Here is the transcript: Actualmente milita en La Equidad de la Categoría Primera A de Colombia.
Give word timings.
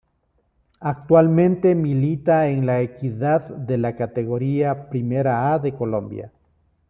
Actualmente 0.79 1.75
milita 1.75 2.47
en 2.47 2.65
La 2.65 2.81
Equidad 2.81 3.47
de 3.49 3.77
la 3.77 3.95
Categoría 3.95 4.89
Primera 4.89 5.53
A 5.53 5.59
de 5.59 5.75
Colombia. 5.75 6.31